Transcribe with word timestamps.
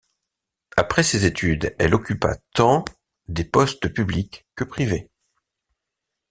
Après 0.77 1.03
ses 1.03 1.25
études 1.27 1.75
elle 1.77 1.93
occupa 1.93 2.35
tant 2.55 2.85
des 3.27 3.45
postes 3.45 3.87
publics 3.93 4.47
que 4.55 4.63
privés. 4.63 5.11